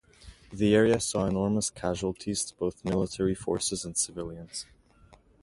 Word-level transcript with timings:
The 0.51 0.73
area 0.73 0.99
saw 0.99 1.27
enormous 1.27 1.69
casualties 1.69 2.43
to 2.45 2.55
both 2.55 2.83
military 2.83 3.35
forces 3.35 3.85
and 3.85 3.95
civilians. 3.95 4.65